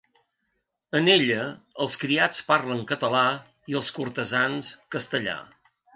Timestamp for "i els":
3.75-3.93